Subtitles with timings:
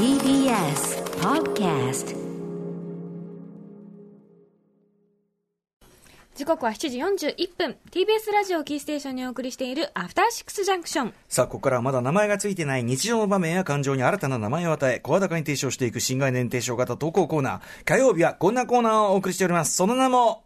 [0.00, 2.16] TBS Podcast
[6.34, 17.60] 時刻は7時41分 TBS ラジオキーステーションにお送りしているアフターシックスジャンクションさあ、ここからはまだ名前がついてない日常の場面や感情に新たな名前を与え、声高に提唱していく新概念提唱型投稿コーナー。
[17.84, 19.76] 火曜日はこんなコーナーをお送りしております。
[19.76, 20.44] その名も、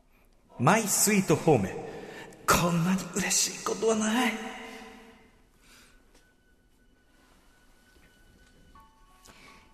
[0.59, 1.71] マイスイートホーム。
[2.45, 4.54] こんなに嬉しいことはない。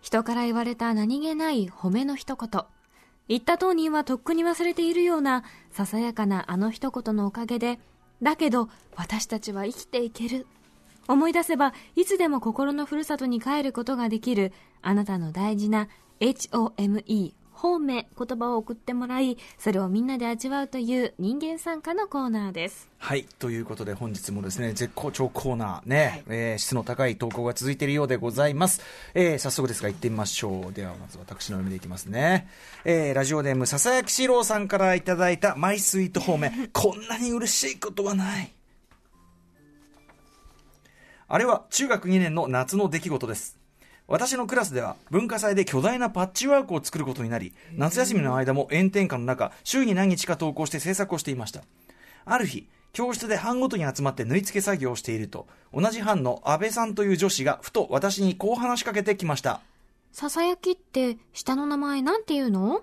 [0.01, 2.65] 人から言われた何気ない褒めの一言。
[3.29, 7.79] 言った当人はとっくに忘れているようなささやかなあの一言のおかげで
[8.23, 10.47] だけど私たちは生きていける。
[11.07, 15.89] 思い出せばいつでも心のふるさとに帰ることができるあなたの大事な
[16.21, 23.25] HOME 方面言葉を送ってもらいそれをみんなで味わうという人間参加のコーナーですはい。
[23.39, 28.83] ということで本日もですね、絶好調コーナーね、えー質の高い投稿が続いているようでございます。
[29.15, 30.73] えー早速ですが行ってみましょう。
[30.75, 32.47] ではまず私の読みでいきますね。
[32.85, 36.69] えーラジオネーム、笹焼史郎さんからいただいたマイスイート方面。
[36.75, 38.53] こんなに嬉しいことはない。
[41.27, 43.60] あれは中学2年の夏の出来事です。
[44.11, 51.63] 私のクラスでは文化祭で巨大なパッチワークを作ることになり、夏休みの間も炎天下の中、週に何日か投稿して制作をしていました。
[52.25, 59.61] ある日、教室で班ごとに集まって縫い付け作業をしていると、同じ班の安倍さんという女子がふと私にこう話しかけてきました。
[60.11, 62.83] ささやきって下の名前なんていうの？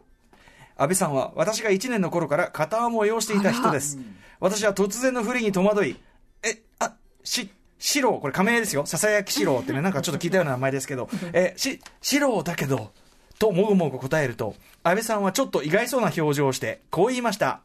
[0.78, 4.00] 安倍さんは私が1年の頃から片思いをしていた人です。
[4.40, 5.98] 私は突然の不利に戸惑い、
[6.42, 6.94] え、あ、
[7.26, 8.86] し、四郎、これ仮名ですよ。
[8.86, 12.92] ささやき四郎ってね、 なんかちょっと聞いたような名前ですけど、え、し、四郎だけど、
[13.40, 17.62] ともぐもぐ答えると、安倍さんはちょっと意外そうな表情をして、こう言いました。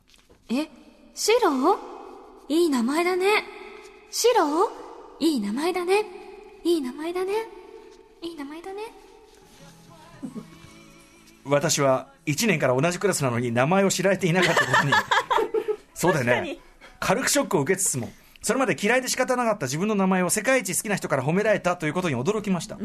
[0.51, 0.69] え、
[1.15, 1.79] シロ
[2.49, 3.27] いい名前だね。
[4.11, 4.71] シロ
[5.19, 6.05] いい名前だね。
[6.65, 7.33] いい名前だね。
[8.21, 8.83] いい名前だね。
[11.45, 14.93] 私は1年から同じクラスなのに名前を知られていなかったことに
[15.95, 16.59] そうだよね
[17.01, 18.11] 軽くショックを受けつつも
[18.43, 22.77] それまで嫌いで仕方なかった自分の名前を世界一好きな人から褒められたということに驚きました、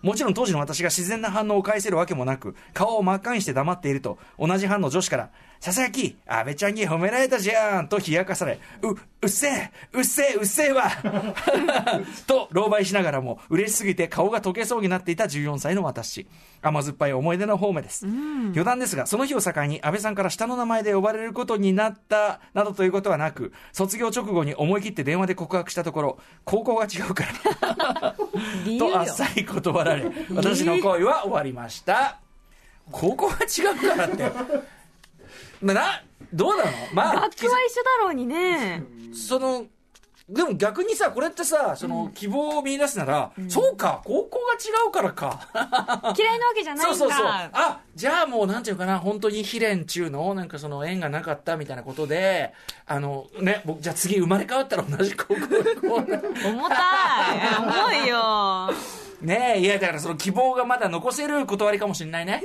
[0.00, 5.30] もちろん当時の私が自然な反応を返せるわけもなく顔を真っ赤にして黙っていると同じ班の女子から
[5.62, 10.90] 「ささやき安倍ちゃんに褒められたじゃん」と冷やかされ「ううっせえうっせえうっせえわ」
[12.26, 16.26] と狼狽しながらも嬉しすぎて顔が溶けそうになっていた14歳の私。
[16.62, 28.14] 甘酸っぱい思い出の方面です、余談ですがその日を境に安倍さんから下の名前で呼ばれることになったなどということはなく卒業直後に思い切って電話で告白したところ高校が違うから。
[28.78, 32.20] とあっさり断られ私の恋は終わりました。
[32.92, 34.30] 高校が違うからって
[35.60, 36.70] ななどうなの？
[36.94, 38.82] まあ楽器は一緒だろうにね。
[39.14, 39.66] その
[40.28, 45.40] でも逆にさこれってさその希望を見出すなら、そうか高校が違うからか
[46.16, 46.96] 嫌いなわけじゃないんだ。
[46.96, 52.54] そうそうそうあじゃあもうなんていうかな本当に悲恋中のなんかその縁がなかったみたいなことで
[52.86, 55.48] あのね僕じゃあ次生まれ変わったら同じ高校こう
[56.48, 57.98] 重たい。
[57.98, 58.70] 重いよ。
[59.22, 62.42] ねえいやだからその希望がまだ残せる断りかもしれないね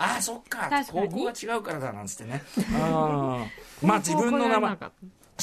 [0.00, 0.70] ああそっか。
[0.90, 2.42] 高校が違うからだなんつってね。
[2.56, 3.86] うん。
[3.86, 4.78] まあ自分の名前。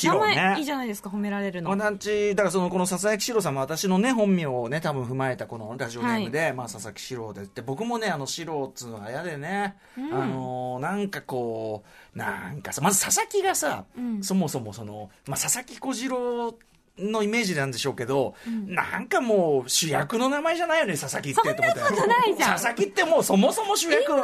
[0.04, 1.72] 名前いいねじゃないですか、褒められるの。
[1.72, 11.84] 私だからそのこの佐々木史郎さんも私のね本名をね多分踏まえたこのラジオネームで、まあ佐々木史郎でって僕もねあの史郎っつうのが嫌でね、あのーなんかこ
[12.16, 13.86] うなんかさまず佐々木がさ、
[14.22, 16.54] そもそもその、まあ、佐々木小次郎
[17.00, 18.36] のイメージなんでしょうけど、
[18.66, 21.64] なんかもう主役の名前じゃないよね佐々木ってと思って。
[21.64, 22.52] そんなことないじゃん。
[22.54, 24.24] 佐々木ってもうそもそも主役の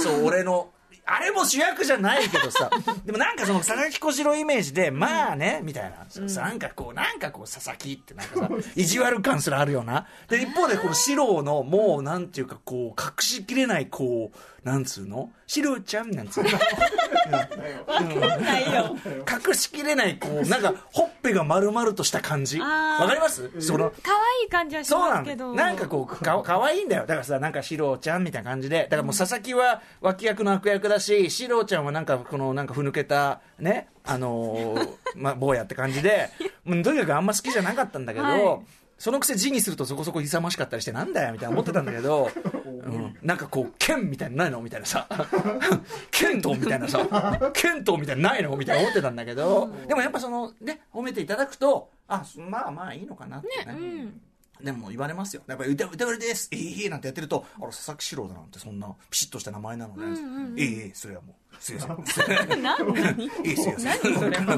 [0.00, 0.70] そう俺の
[1.04, 2.70] あれも主役じゃないけどさ。
[3.04, 10.06] でもなんかその佐々木小次郎イメージでまあねみたいな、さなんかこうなんかこう佐々木ってなんかさ意地悪感すらあるような。
[10.28, 15.32] で一方でこの四郎のもうなんていうかこう隠しきれないこうなんつうの？
[15.48, 16.50] 四郎ちゃんなんつうの？
[19.46, 22.58] 隠しきれないこうなんかほっぺが丸々とした感じ。
[22.60, 22.66] わ
[23.06, 23.50] かります？
[23.60, 25.54] その可愛い感じはしそうますけど。
[25.54, 27.02] なんかこうかかわいいんだよ。
[27.02, 28.84] だからさなんか四郎ちゃんみたいな感じで。
[28.84, 36.30] だからもう佐々木は脇役の悪役だし四郎ちゃんはなんかこのなんかふぬけたねあのー まあ坊やって感じで。
[36.64, 38.60] とにかくあんま好きじゃなかったんだけど、はい
[39.02, 42.30] そのくせ字にするとそこそこ勇ましかったりしてなんだよみたいな思ってたんだけど、
[42.86, 45.08] うん、なんかこう剣みたいなのないのみたいなさ
[46.12, 53.72] 剣道みたいなさ剣道みたいなのないのみたいな思ってたんだけど、でもやっぱそのね褒めていただくとあまあまあいいのかなってね
[54.60, 54.64] うん。
[54.64, 55.42] でも言われますよ。
[55.48, 56.48] やっぱり歌、歌われです。
[56.52, 60.54] ええなんてやってると、あら、佐々木史郎だなんて、そんな、ピシッとした名前なのね。
[60.56, 62.62] ええそれはもう、すいません。
[62.62, 62.92] 何？
[62.94, 63.24] 何？
[63.24, 63.74] いいっすよ。
[63.78, 64.40] 何それ。
[64.40, 64.54] も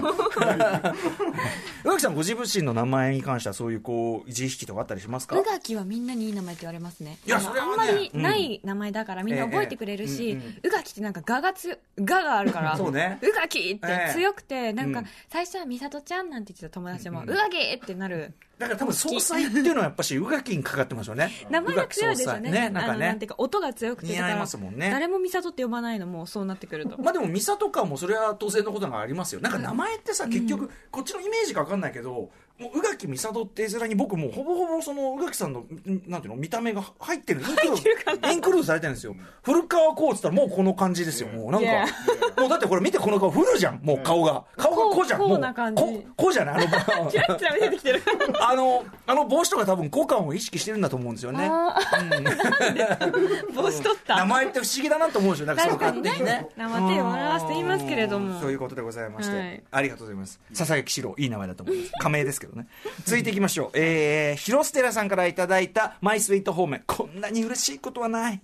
[1.84, 5.38] 宇垣さんご自身の名前に関してはそういうこう自意識とかあったりしますか？
[5.38, 7.18] 宇垣はみんなにいい名前って言われますね。
[7.26, 7.72] いやそれはね。
[7.72, 12.76] あんまりない名前だからみんな覚えてくれるし、ええうんうん宇垣ってなんか「が」が強い「が」があるから。
[12.76, 13.18] そうね。
[13.22, 15.06] 宇垣って強くて、なんかうん。
[15.28, 17.30] 最初は美里ちゃんなんて言ってた友達も「うん。
[17.30, 18.32] 宇垣!」ってなる。
[18.58, 21.28] だから多分総裁っていうのはやっぱし宇垣にかかってますよね。
[21.50, 22.50] 名前が強いですよね。
[22.52, 22.88] ね、なんかね。
[22.88, 23.30] あのなんていう。
[23.30, 24.90] か音が強くて似合いだからますもんね。
[24.90, 29.40] 誰も美里って呼ばないのもそうなってくるとまあでも、ミサとかもそれは当然のことがありますよ。
[29.40, 37.40] なんか名前ってさ、結局、こっちのイメージか分かんないけど、もう宇垣美里って絵面に僕もうほぼほぼその宇垣さんの、んなんていうの、見た目が入ってる。
[37.40, 39.16] インクルード、インクルードされてるんですよ。
[39.42, 41.28] 古川こうっつったらもうこの感じですよ。
[41.28, 41.92] もうなんか、
[42.36, 43.80] もうだってこれ見てこの顔、フルじゃん。
[43.82, 44.44] もう顔が。
[44.56, 45.20] 顔がこうじゃん。
[45.20, 46.66] こうな感じここうじゃない？
[46.66, 48.02] あの、 キラキラてきてる
[48.40, 51.48] あの、あの帽子とか多分股間を意識してるんだと思うんですよね。
[53.54, 55.46] 帽子取った名前って不思議だなと思うんですよ。
[55.46, 56.48] なんかその確かにね勝手にね。
[56.56, 60.40] 生手を表すと言いますけれどもうんそういうことでございまして、はいありがとうございます。
[60.56, 61.92] 佐々木史郎、いい名前だと思います。
[62.00, 62.66] 仮名ですけどね。
[63.04, 63.70] 続いていきましょう。
[63.74, 66.82] えー、広瀬寺さんからいただいたマイスイート方面。
[66.86, 68.40] こんなに嬉しいことはない。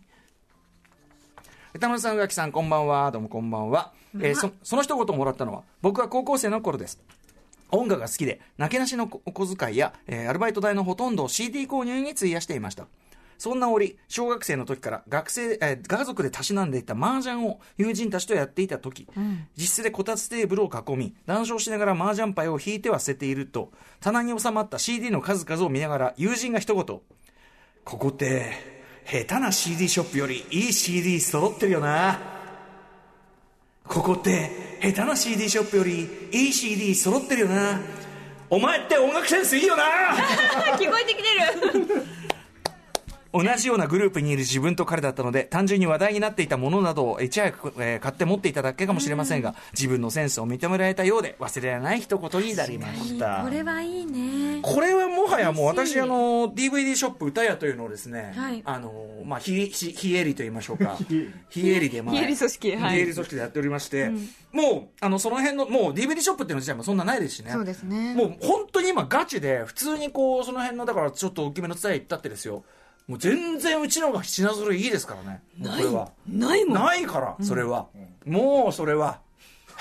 [1.75, 3.11] 歌丸さん、宇垣さん、こんばんは。
[3.13, 3.93] どうもこんばんは。
[4.17, 7.01] えーそその一言もらったのは、僕は高校生の頃です。
[7.71, 12.87] 音楽が好きで、なけなしのお小遣いや、えーアルバイト代のほとんどを CD 購入に費やしていました。
[13.39, 19.07] そんな折、小学生の時から学生、えー家族でたしなんでいた麻雀を友人たちとやっていた時、
[19.57, 23.71] 実質でこたつテーブルを囲み、談笑しながら麻雀牌を引いては捨てていると、
[24.01, 27.01] 棚に収まった CD の数々を見ながら友人が一言、こ
[27.85, 32.19] こって、下手な CD ショップよりいい CD 揃ってるよな。
[33.87, 37.81] ここって、下手な CD ショップよりいい CD 揃ってるよな。
[38.51, 39.85] お前って音楽センスいいよな
[40.77, 42.05] 聞こえてきてる
[43.33, 53.43] 同じようなグループにいる自分と彼だったので、単純に話題になっていたものなどをいち早く、えー買って持っていただけかもしれませんが、自分のセンスを認められたようで、忘れられない一言になりました。
[53.45, 54.61] これはいいね。
[54.63, 58.63] これはもはやもう私あの DVD ショップ歌屋というのをですね、はい。
[58.65, 58.93] あの
[59.25, 60.99] まあ非非非営利と言いましょうか。
[61.51, 62.97] 非営利でまあ非営利組織はい。
[62.97, 64.11] 非営利組織でやっておりまして、
[64.53, 67.53] もうあのその辺のもう DVD ショップっていうの自体もそんなないですしね。
[67.53, 68.15] そうですね。
[68.15, 72.65] もう本当に今ガチで普通にこうその辺のだからちょっと大きめの伝え行ったってですよ
[73.07, 75.43] もう全然うちの方が品揃えいいですからね。
[75.59, 76.09] もうこれは。
[76.29, 76.75] ないもん。
[76.75, 77.87] ないからそれは、
[78.25, 79.21] もうそれは。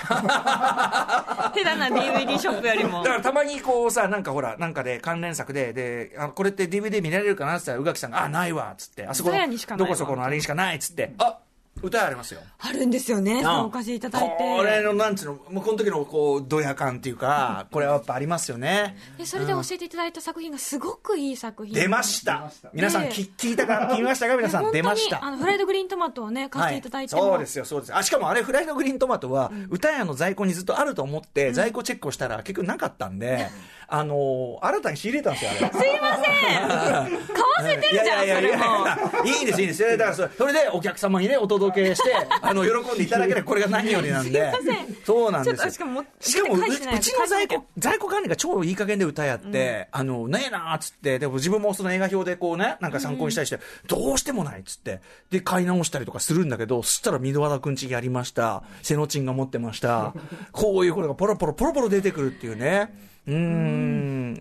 [0.00, 3.02] 下手な DVD ショップよりも。
[3.02, 9.30] だからたまにこうさ、なんかほら、なんかで関連作で、で、あこれって DVD 見られるかなって言ったら、宇垣さんが、あ、ないわ、っつって、あそこ
[9.76, 11.38] どこそこのあれにしかないっつって、あ
[11.82, 12.40] 歌屋ありますよ。
[12.58, 13.42] あるんですよね。
[13.44, 13.64] あ。
[13.64, 14.36] お貸しいただいて。
[14.38, 18.96] これの、なんつうの、もうこの時のこう、ドヤ感っていうか、これはやっぱありますよね。
[19.18, 21.74] でそれで教えていただいた作品がすごくいい作品。
[21.74, 22.50] 出ました。
[22.72, 24.36] 皆さん、き聞いたか、聞きましたか？
[24.36, 25.30] 皆さん、出まし本当にあた。
[25.30, 27.96] のフライドグリーントマトをね貸していただいても、そうですよ、そうです。
[27.96, 33.48] あ、しかもあれ、フライドグリーントマトは、歌屋の在庫にずっとあると思って、在庫チェックをしたら、結局なかったんで、
[33.90, 35.58] あのー新たに仕入れたんですよ、あれ。
[35.80, 55.00] すいません買わせてるじゃんいやいやいやそれもいいんですいいんですだからそれそれでお客様にねお届けしてあの喜んでいただければこれが何よりなんですいませんそうなんですよしかもしかもううちの在庫在庫管理が超いい加減で歌やって、あのねえなーっつってでも自分もその映画表でこうねなんか参考にしたりして、どうしてもないっつって
[55.30, 60.14] で買い直したりとかするんだけどそしたら箕輪田くんちやりました瀬野ちんが持ってました
[60.52, 62.92] こういうことがポロポロポロポロ出てくるっていうね
[63.26, 63.79] うーん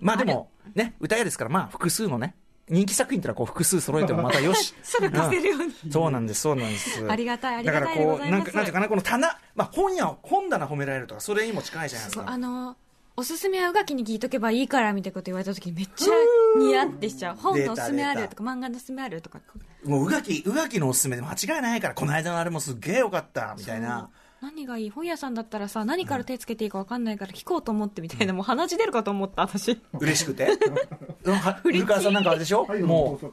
[0.02, 2.36] まあでもね歌屋ですからまあ複数のね
[2.70, 4.76] 人気作品ってのはこう複数揃えてもまたよし。
[4.84, 5.92] すぐ貸せるようにうん。
[5.92, 7.06] そうなんですそうなんです。
[7.10, 12.26] ありがたいありがたいだからこうなんかなんていうかなこの棚、まあ、本屋本棚褒められるとかそれにも近いじゃないですか。
[12.30, 12.78] あの
[13.18, 16.14] おすすめは宇垣に聞いとけばいいからみたいなこと言われた時にめっちゃ
[16.58, 17.36] ニヤってしちゃう。
[17.36, 19.42] 本のおすすめあるとか漫画のおすすめあるとか
[19.84, 24.10] もう宇垣宇垣のおすすめで間違いないからこの間のあれもすっげえよかったみたいな
[24.42, 24.90] 何がいい？
[24.90, 29.82] 本屋さんだったらさ何から手つけていいか分かんないから聞こうと思ってみたいなもう鼻血出るかと思った私。
[30.00, 30.48] 嬉しくて？
[31.26, 33.32] うんは古川さんなんかあれでしょ、はい、も、もう。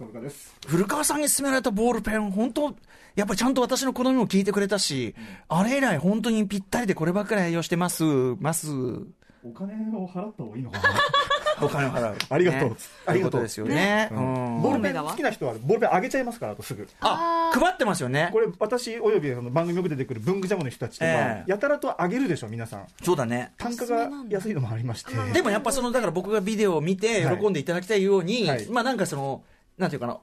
[0.67, 2.75] 古川さんに勧められたボールペン本当
[3.15, 5.15] やっぱりちゃんと私の好みも聞いてくれたし、
[5.49, 8.05] あれ以来本当にぴったりでこればっかり愛用してます。
[8.41, 8.69] ます。
[9.43, 10.95] お金を払った方がいいのかな？
[11.63, 12.17] お金を払う。
[12.29, 12.71] ありがとう。
[12.71, 12.77] ね。
[13.07, 13.43] ありがとう。
[13.43, 16.89] ですよねボールペン好きな人は、ボールペンあげちゃいますから、あとすぐ。
[17.01, 18.31] あ配ってますよね。
[18.33, 21.51] これ、私およびその番組よく出てくる文具ジャムの人たちとか、ええ。
[21.51, 22.87] やたらとあげるでしょ、皆さん。
[23.03, 23.53] そうだね。
[23.59, 25.13] 単価が安いのもありまして。
[25.33, 27.39] でもやっぱそのだから僕がビデオを見てはい。
[27.39, 28.67] 喜んでいただきたいように、はい。
[28.67, 29.43] まあなんかその
[29.79, 30.19] なんていうかな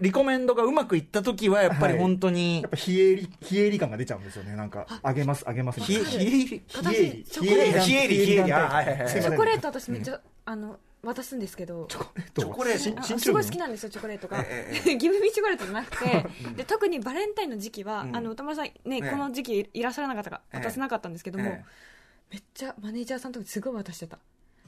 [0.00, 4.56] リコメンドがうまくいった時はやっぱりはい本当にやっぱ非営利、非営利感が出ちゃうんですよね。
[4.56, 6.04] なんか、あげます、あげますみたいな。
[6.04, 6.62] 非営利。
[6.74, 21.88] 私チョコレート非営利非営利チョコレート私めっちゃあの渡すんですけどチョコレートすごい好きなんですよチョコレートが、えギブミチョコレートじゃなくてで特にバレンタインの時期は、うんあの歌丸さんね、ええこの時期いらっしゃらなかったからええ渡せなかったんですけども、ええ
[22.30, 24.18] めっちゃマネージャーさんとかにすごい渡してた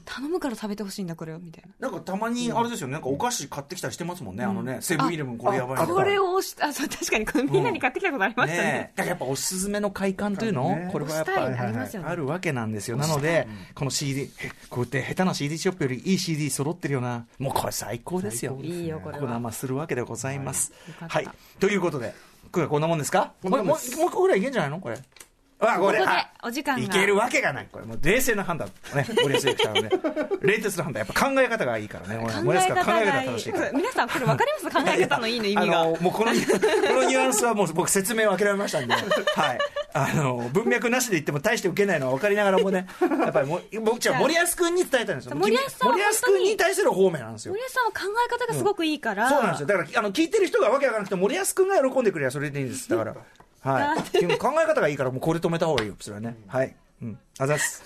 [0.05, 1.89] 頼むから食べてほしいんだこれをみたいな。
[1.89, 2.93] なんかたまにあれですよね。
[2.93, 8.63] なんかお菓子買ってきたりしてますもんね、あのねセブンイレブンこれやばいなこれを押しあそう確かにこれみんなに買ってきたことありましたね。
[8.63, 8.97] ねえ。
[8.97, 10.89] だからやっぱおすすめの快感というの、ね。
[10.91, 12.97] これはやっぱ押したいあるわけなんですよ。
[12.97, 14.29] なのでこの CD
[14.69, 18.57] こうやって下手な CD ショップよりいい CD 揃ってるようなもうこれ最高ですよ。
[18.59, 19.21] 最高ですいいよこれは。
[19.21, 20.71] こだまするわけでございます。
[20.87, 21.15] よかった。
[21.19, 21.29] はい、
[21.59, 22.13] ということで
[22.51, 23.33] これこんなもんですか？
[23.41, 24.79] こもうもう一個ぐらいいけんじゃないの？
[24.79, 24.97] これ
[25.61, 26.11] あこれここ
[26.47, 26.83] お時間が。
[26.83, 27.67] いけるわけがない。
[27.71, 28.67] これもう冷静な判断。
[28.95, 29.89] ね森保ディレクターのね
[30.41, 31.05] 冷徹な判断。
[31.05, 32.17] やっぱ考え方がいいからね。
[32.17, 33.71] 考森保え方考え方がいい正しいから。
[33.71, 35.83] 皆さんこれ分かります考え方のいいの意味が。
[35.85, 39.59] もうこのこのニュアンスはもう僕説明を諦めましたんで、はい、
[39.93, 45.35] あの文脈なしで言っても大して受けないのは分かりながらもねやっぱりも僕じゃあ森保君に伝えたいんですよ。
[45.35, 47.51] 森保さんは森保君に対する方面なんですよ。
[47.51, 49.67] 森保さんは考え方がすごくいいから、そうなんですよ。
[49.67, 52.89] だからあの聞いてる人がわけわからなくて森保君が喜んでくれやそれでいいんです。
[52.89, 53.15] だから
[53.61, 54.19] はい。
[54.19, 54.27] で？
[54.27, 56.37] も考え方がいいからもうこれ止めた方がいいよそれはね。
[56.47, 56.75] はい。
[57.01, 57.17] うん。
[57.39, 57.83] あざっす。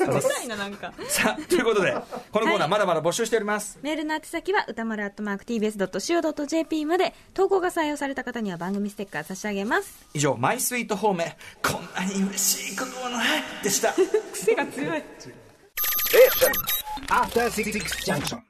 [0.00, 0.44] あざっす。
[0.44, 0.92] いななんか。
[1.08, 1.92] さあということで
[2.32, 2.68] このコーナーはい。
[2.68, 7.14] まだまだ募集しております、メールの宛先は歌丸アットマーク TBS.CO.JP まで。
[7.34, 10.06] 投稿が採用された方には番組ステッカー差し上げます。
[10.14, 13.92] 以上「マイスイートホームへこんなに嬉しいことはない」でした。
[14.32, 15.02] 癖が強い。
[17.08, 17.72] After Six
[18.04, 18.40] Junction.